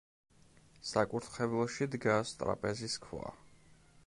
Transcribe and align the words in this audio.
საკურთხეველში 0.91 1.89
დგას 1.97 2.35
ტრაპეზის 2.41 2.97
ქვა. 3.05 3.33